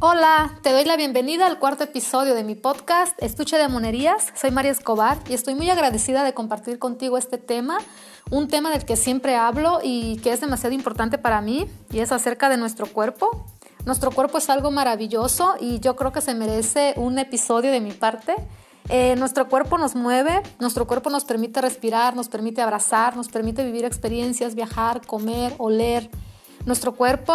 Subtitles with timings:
[0.00, 4.32] Hola, te doy la bienvenida al cuarto episodio de mi podcast Estuche de Monerías.
[4.36, 7.78] Soy María Escobar y estoy muy agradecida de compartir contigo este tema,
[8.30, 12.12] un tema del que siempre hablo y que es demasiado importante para mí y es
[12.12, 13.44] acerca de nuestro cuerpo.
[13.86, 17.90] Nuestro cuerpo es algo maravilloso y yo creo que se merece un episodio de mi
[17.90, 18.36] parte.
[18.88, 23.64] Eh, nuestro cuerpo nos mueve, nuestro cuerpo nos permite respirar, nos permite abrazar, nos permite
[23.64, 26.08] vivir experiencias, viajar, comer, oler.
[26.68, 27.32] Nuestro cuerpo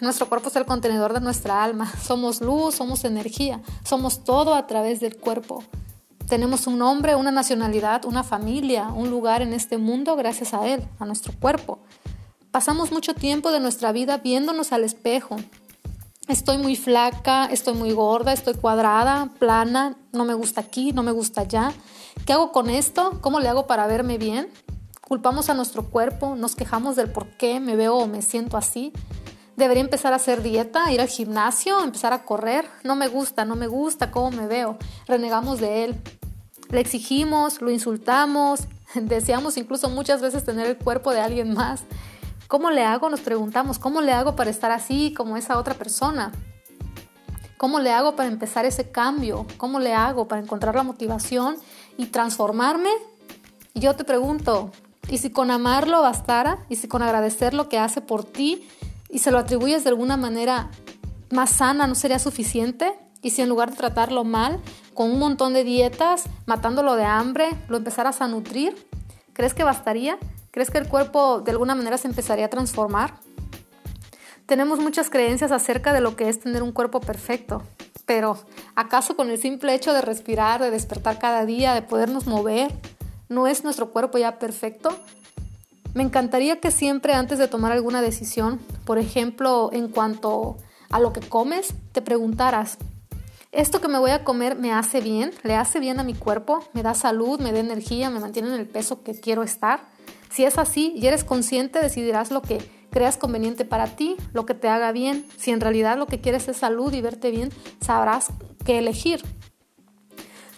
[0.00, 1.92] nuestro cuerpo es el contenedor de nuestra alma.
[2.00, 5.64] Somos luz, somos energía, somos todo a través del cuerpo.
[6.28, 10.86] Tenemos un nombre, una nacionalidad, una familia, un lugar en este mundo gracias a él,
[11.00, 11.80] a nuestro cuerpo.
[12.52, 15.34] Pasamos mucho tiempo de nuestra vida viéndonos al espejo.
[16.28, 21.10] Estoy muy flaca, estoy muy gorda, estoy cuadrada, plana, no me gusta aquí, no me
[21.10, 21.72] gusta allá.
[22.24, 23.18] ¿Qué hago con esto?
[23.20, 24.48] ¿Cómo le hago para verme bien?
[25.08, 28.92] Culpamos a nuestro cuerpo, nos quejamos del por qué me veo o me siento así.
[29.56, 32.68] Debería empezar a hacer dieta, ir al gimnasio, empezar a correr.
[32.82, 34.78] No me gusta, no me gusta cómo me veo.
[35.06, 36.02] Renegamos de él.
[36.70, 38.62] Le exigimos, lo insultamos,
[38.96, 41.84] deseamos incluso muchas veces tener el cuerpo de alguien más.
[42.48, 43.08] ¿Cómo le hago?
[43.08, 46.32] Nos preguntamos, ¿cómo le hago para estar así como esa otra persona?
[47.58, 49.46] ¿Cómo le hago para empezar ese cambio?
[49.56, 51.58] ¿Cómo le hago para encontrar la motivación
[51.96, 52.90] y transformarme?
[53.72, 54.72] Y yo te pregunto,
[55.08, 56.58] ¿y si con amarlo bastara?
[56.68, 58.66] ¿Y si con agradecer lo que hace por ti
[59.08, 60.70] y se lo atribuyes de alguna manera
[61.30, 62.92] más sana, ¿no sería suficiente?
[63.22, 64.60] Y si en lugar de tratarlo mal,
[64.94, 68.88] con un montón de dietas, matándolo de hambre, lo empezaras a nutrir,
[69.32, 70.18] ¿crees que bastaría?
[70.50, 73.14] ¿Crees que el cuerpo de alguna manera se empezaría a transformar?
[74.46, 77.62] Tenemos muchas creencias acerca de lo que es tener un cuerpo perfecto,
[78.06, 78.38] pero
[78.76, 82.72] ¿acaso con el simple hecho de respirar, de despertar cada día, de podernos mover,
[83.28, 84.90] no es nuestro cuerpo ya perfecto?
[85.94, 90.58] Me encantaría que siempre antes de tomar alguna decisión, por ejemplo, en cuanto
[90.90, 92.76] a lo que comes, te preguntaras,
[93.50, 95.32] ¿esto que me voy a comer me hace bien?
[95.42, 96.62] ¿Le hace bien a mi cuerpo?
[96.74, 97.40] ¿Me da salud?
[97.40, 98.10] ¿Me da energía?
[98.10, 99.88] ¿Me mantiene en el peso que quiero estar?
[100.30, 102.58] Si es así y eres consciente, decidirás lo que
[102.90, 105.26] creas conveniente para ti, lo que te haga bien.
[105.38, 107.50] Si en realidad lo que quieres es salud y verte bien,
[107.80, 108.28] sabrás
[108.64, 109.22] qué elegir.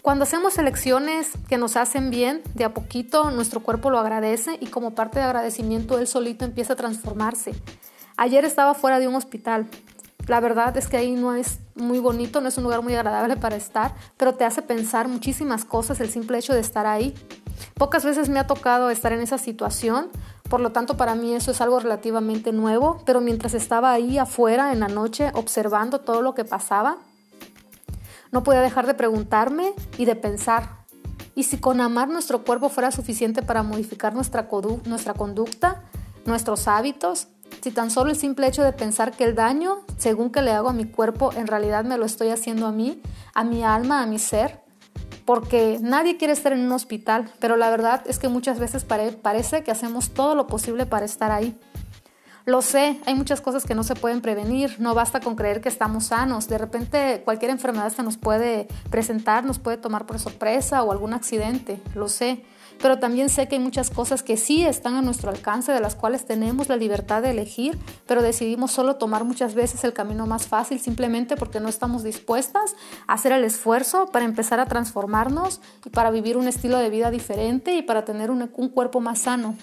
[0.02, 4.66] Cuando hacemos elecciones que nos hacen bien, de a poquito nuestro cuerpo lo agradece y
[4.66, 7.52] como parte de agradecimiento él solito empieza a transformarse.
[8.16, 9.66] Ayer estaba fuera de un hospital.
[10.28, 13.36] La verdad es que ahí no es muy bonito, no es un lugar muy agradable
[13.36, 17.14] para estar, pero te hace pensar muchísimas cosas el simple hecho de estar ahí.
[17.74, 20.10] Pocas veces me ha tocado estar en esa situación,
[20.48, 24.72] por lo tanto para mí eso es algo relativamente nuevo, pero mientras estaba ahí afuera
[24.72, 26.98] en la noche observando todo lo que pasaba,
[28.32, 30.84] no podía dejar de preguntarme y de pensar,
[31.34, 35.82] ¿y si con amar nuestro cuerpo fuera suficiente para modificar nuestra, conducta,
[36.24, 37.28] nuestros hábitos?
[37.62, 40.68] Si tan solo el simple hecho de pensar que el daño, según que le hago
[40.68, 43.00] a mi cuerpo, en realidad me lo estoy haciendo a mí,
[43.34, 44.60] a mi alma, a mi ser,
[45.24, 49.62] porque nadie quiere estar en un hospital, pero la verdad es que muchas veces parece
[49.62, 51.58] que hacemos todo lo posible para estar ahí.
[52.48, 55.68] Lo sé, hay muchas cosas que no se pueden prevenir, no basta con creer que
[55.68, 60.82] estamos sanos, de repente cualquier enfermedad se nos puede presentar, nos puede tomar por sorpresa
[60.82, 62.42] o algún accidente, lo sé,
[62.80, 65.94] pero también sé que hay muchas cosas que sí están a nuestro alcance, de las
[65.94, 70.46] cuales tenemos la libertad de elegir, pero decidimos solo tomar muchas veces el camino más
[70.46, 72.76] fácil simplemente porque no estamos dispuestas
[73.06, 77.10] a hacer el esfuerzo para empezar a transformarnos y para vivir un estilo de vida
[77.10, 79.54] diferente y para tener un, un cuerpo más sano.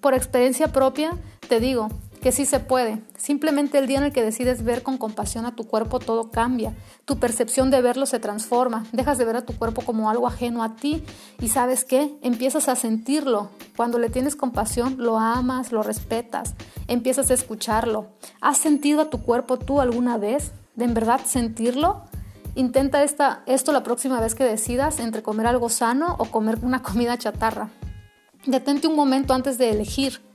[0.00, 1.88] Por experiencia propia, te digo
[2.26, 3.00] que sí se puede.
[3.16, 6.74] Simplemente el día en el que decides ver con compasión a tu cuerpo, todo cambia.
[7.04, 8.84] Tu percepción de verlo se transforma.
[8.90, 11.04] Dejas de ver a tu cuerpo como algo ajeno a ti
[11.38, 12.18] y sabes qué?
[12.22, 13.50] Empiezas a sentirlo.
[13.76, 16.54] Cuando le tienes compasión, lo amas, lo respetas,
[16.88, 18.08] empiezas a escucharlo.
[18.40, 20.50] ¿Has sentido a tu cuerpo tú alguna vez?
[20.74, 22.06] ¿De en verdad sentirlo?
[22.56, 26.82] Intenta esta, esto la próxima vez que decidas entre comer algo sano o comer una
[26.82, 27.70] comida chatarra.
[28.46, 30.25] Detente un momento antes de elegir.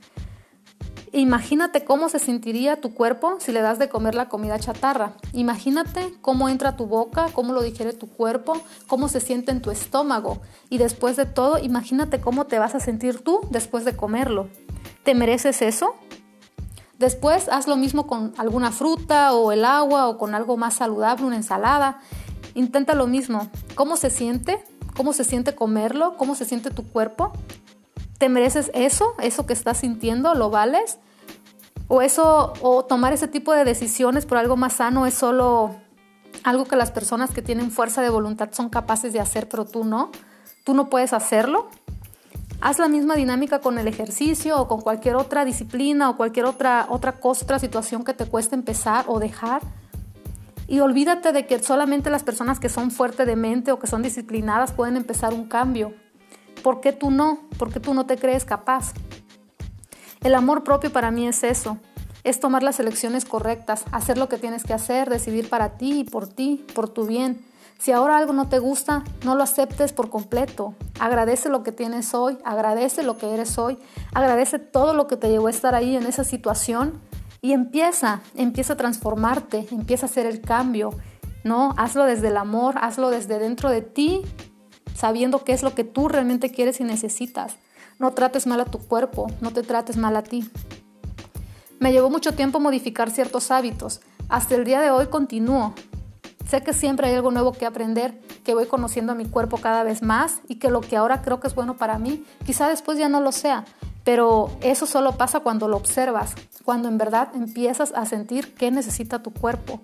[1.14, 5.12] Imagínate cómo se sentiría tu cuerpo si le das de comer la comida chatarra.
[5.34, 8.54] Imagínate cómo entra tu boca, cómo lo digiere tu cuerpo,
[8.86, 10.40] cómo se siente en tu estómago.
[10.70, 14.48] Y después de todo, imagínate cómo te vas a sentir tú después de comerlo.
[15.04, 15.94] ¿Te mereces eso?
[16.98, 21.26] Después haz lo mismo con alguna fruta o el agua o con algo más saludable,
[21.26, 22.00] una ensalada.
[22.54, 23.50] Intenta lo mismo.
[23.74, 24.64] ¿Cómo se siente?
[24.96, 26.16] ¿Cómo se siente comerlo?
[26.16, 27.32] ¿Cómo se siente tu cuerpo?
[28.22, 29.14] ¿Te mereces eso?
[29.18, 30.36] ¿Eso que estás sintiendo?
[30.36, 31.00] ¿Lo vales?
[31.88, 35.74] ¿O eso, o tomar ese tipo de decisiones por algo más sano es solo
[36.44, 39.82] algo que las personas que tienen fuerza de voluntad son capaces de hacer, pero tú
[39.82, 40.12] no?
[40.62, 41.68] ¿Tú no puedes hacerlo?
[42.60, 46.86] Haz la misma dinámica con el ejercicio o con cualquier otra disciplina o cualquier otra,
[46.90, 49.62] otra cosa, otra situación que te cueste empezar o dejar.
[50.68, 54.00] Y olvídate de que solamente las personas que son fuertes de mente o que son
[54.00, 55.92] disciplinadas pueden empezar un cambio.
[56.62, 57.40] ¿Por qué tú no?
[57.58, 58.92] ¿Por qué tú no te crees capaz?
[60.22, 61.78] El amor propio para mí es eso,
[62.22, 66.04] es tomar las elecciones correctas, hacer lo que tienes que hacer, decidir para ti y
[66.04, 67.44] por ti, por tu bien.
[67.78, 70.76] Si ahora algo no te gusta, no lo aceptes por completo.
[71.00, 73.76] Agradece lo que tienes hoy, agradece lo que eres hoy,
[74.14, 77.00] agradece todo lo que te llevó a estar ahí en esa situación
[77.40, 80.90] y empieza, empieza a transformarte, empieza a hacer el cambio,
[81.42, 81.74] ¿no?
[81.76, 84.22] Hazlo desde el amor, hazlo desde dentro de ti,
[84.94, 87.56] sabiendo qué es lo que tú realmente quieres y necesitas.
[87.98, 90.50] No trates mal a tu cuerpo, no te trates mal a ti.
[91.78, 94.00] Me llevó mucho tiempo modificar ciertos hábitos.
[94.28, 95.74] Hasta el día de hoy continúo.
[96.48, 99.84] Sé que siempre hay algo nuevo que aprender, que voy conociendo a mi cuerpo cada
[99.84, 102.98] vez más y que lo que ahora creo que es bueno para mí, quizá después
[102.98, 103.64] ya no lo sea,
[104.04, 106.34] pero eso solo pasa cuando lo observas,
[106.64, 109.80] cuando en verdad empiezas a sentir qué necesita tu cuerpo.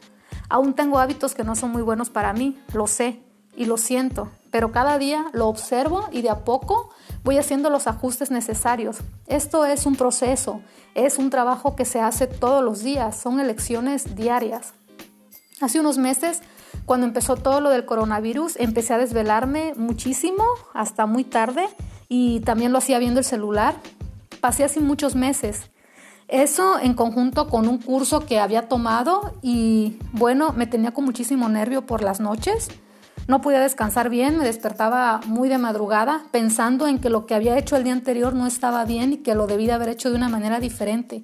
[0.49, 3.23] Aún tengo hábitos que no son muy buenos para mí, lo sé
[3.59, 6.91] y lo siento, pero cada día lo observo y de a poco
[7.25, 8.99] voy haciendo los ajustes necesarios.
[9.27, 10.63] Esto es un proceso,
[10.95, 14.75] es un trabajo que se hace todos los días, son elecciones diarias.
[15.61, 16.41] Hace unos meses,
[16.87, 21.69] cuando empezó todo lo del coronavirus, empecé a desvelarme muchísimo, hasta muy tarde,
[22.09, 23.75] y también lo hacía viendo el celular.
[24.41, 25.69] Pasé así muchos meses.
[26.29, 31.49] Eso en conjunto con un curso que había tomado y bueno, me tenía con muchísimo
[31.49, 32.69] nervio por las noches
[33.29, 37.59] no podía descansar bien, me despertaba muy de madrugada pensando en que lo que había
[37.59, 40.31] hecho el día anterior no estaba bien y que lo debía haber hecho de una
[40.31, 41.23] manera diferente.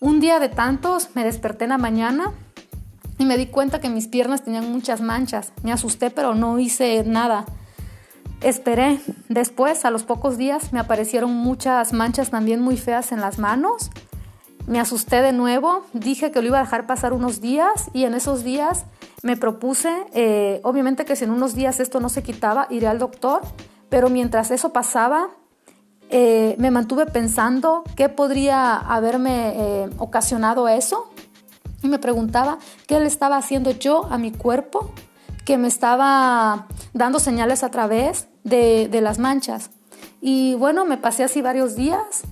[0.00, 2.32] Un día de tantos me desperté en la mañana
[3.16, 5.52] y me di cuenta que mis piernas tenían muchas manchas.
[5.62, 7.44] Me asusté pero no hice nada.
[8.40, 8.98] Esperé.
[9.28, 13.90] Después, a los pocos días, me aparecieron muchas manchas también muy feas en las manos.
[14.66, 18.14] Me asusté de nuevo, dije que lo iba a dejar pasar unos días y en
[18.14, 18.86] esos días
[19.22, 22.98] me propuse, eh, obviamente que si en unos días esto no se quitaba, iré al
[22.98, 23.42] doctor,
[23.88, 25.28] pero mientras eso pasaba,
[26.08, 31.10] eh, me mantuve pensando qué podría haberme eh, ocasionado eso
[31.82, 34.92] y me preguntaba qué le estaba haciendo yo a mi cuerpo
[35.44, 39.70] que me estaba dando señales a través de, de las manchas.
[40.20, 42.22] Y bueno, me pasé así varios días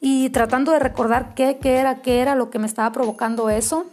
[0.00, 3.86] y tratando de recordar qué, qué era, qué era lo que me estaba provocando eso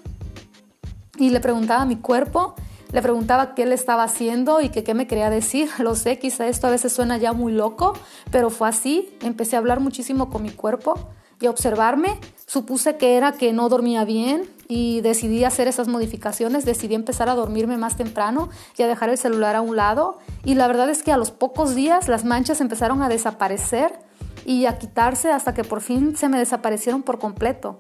[1.18, 2.56] y le preguntaba a mi cuerpo,
[2.92, 5.70] le preguntaba qué le estaba haciendo y qué me quería decir.
[5.80, 7.94] Lo sé, quizá esto a veces suena ya muy loco,
[8.32, 9.18] pero fue así.
[9.22, 10.98] Empecé a hablar muchísimo con mi cuerpo
[11.42, 12.20] y a observarme.
[12.46, 16.64] Supuse que era que no dormía bien y decidí hacer esas modificaciones.
[16.64, 20.20] Decidí empezar a dormirme más temprano y a dejar el celular a un lado.
[20.46, 24.00] Y la verdad es que a los pocos días las manchas empezaron a desaparecer
[24.46, 27.80] y a quitarse hasta que por fin se me desaparecieron por completo.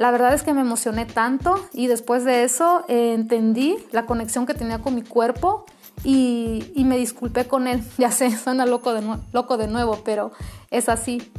[0.00, 4.46] La verdad es que me emocioné tanto y después de eso eh, entendí la conexión
[4.46, 5.66] que tenía con mi cuerpo
[6.02, 7.84] y, me disculpé con él.
[7.98, 9.02] Ya sé, suena loco de,
[9.34, 10.32] loco de nuevo, pero
[10.70, 11.30] es así.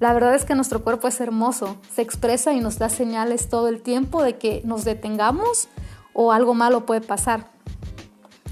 [0.00, 3.68] La verdad es que nuestro cuerpo es hermoso, se expresa y nos da señales todo
[3.68, 5.68] el tiempo de que nos detengamos
[6.14, 7.46] o algo malo puede pasar.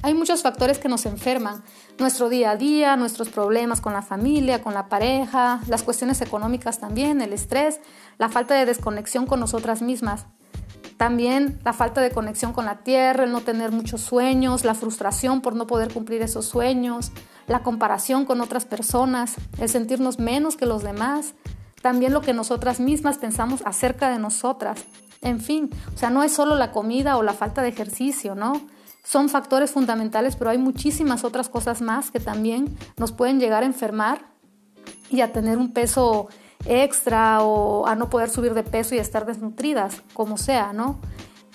[0.05, 1.63] Hay muchos factores que nos enferman,
[2.01, 6.81] nuestro día a día, nuestros problemas con la familia, con la pareja, las cuestiones económicas
[6.81, 7.79] también, el estrés,
[8.19, 10.27] la falta de desconexión con nosotras mismas.
[10.97, 15.41] También la falta de conexión con la tierra, el no tener muchos sueños, la frustración
[15.41, 17.13] por no poder cumplir esos sueños,
[17.47, 21.35] la comparación con otras personas, el sentirnos menos que los demás,
[21.81, 24.85] también lo que nosotras mismas pensamos acerca de nosotras.
[25.21, 28.61] En fin, o sea, no es solo la comida o la falta de ejercicio, ¿no?
[29.03, 33.67] Son factores fundamentales, pero hay muchísimas otras cosas más que también nos pueden llegar a
[33.67, 34.27] enfermar
[35.11, 36.29] y a tener un peso
[36.65, 41.01] extra o a no poder subir de peso y estar desnutridas, como sea, ¿no?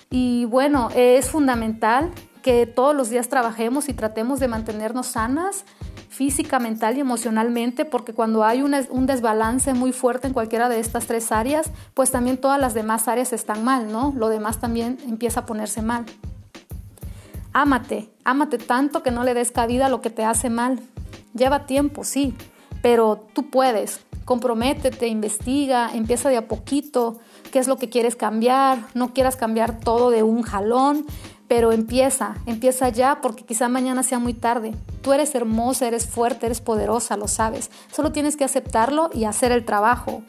[0.10, 2.12] Y bueno, es fundamental
[2.42, 5.66] que todos los días trabajemos y tratemos de mantenernos sanas
[6.18, 11.06] física, mental y emocionalmente, porque cuando hay un, desbalance muy fuerte en cualquiera de estas
[11.06, 14.14] tres áreas, pues también todas las demás áreas están mal, ¿no?
[14.18, 16.06] Lo demás también empieza a ponerse mal.
[17.60, 20.80] Ámate, ámate tanto que no le des cabida a lo que te hace mal.
[21.34, 22.36] Lleva tiempo, sí,
[22.84, 24.02] pero tú puedes.
[24.26, 27.18] Comprométete, investiga, empieza de a poquito,
[27.52, 31.08] qué es lo que quieres cambiar, no quieras cambiar todo de un jalón,
[31.48, 34.76] pero empieza, empieza ya porque quizá mañana sea muy tarde.
[35.02, 37.72] Tú eres hermosa, eres fuerte, eres poderosa, lo sabes.
[37.92, 40.22] Solo tienes que aceptarlo y hacer el trabajo.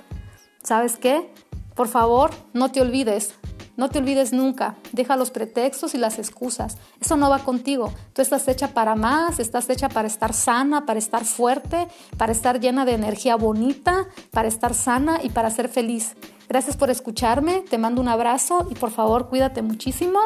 [0.62, 1.30] ¿Sabes qué?
[1.74, 3.34] Por favor, no te olvides,
[3.78, 6.76] no te olvides nunca, deja los pretextos y las excusas.
[7.00, 7.94] Eso no va contigo.
[8.12, 12.58] Tú estás hecha para más, estás hecha para estar sana, para estar fuerte, para estar
[12.58, 16.16] llena de energía bonita, para estar sana y para ser feliz.
[16.48, 20.18] Gracias por escucharme, te mando un abrazo y por favor cuídate muchísimo.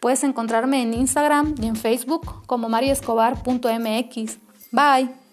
[0.00, 4.38] Puedes encontrarme en Instagram y en Facebook como mariescobar.mx.
[4.72, 5.27] Bye.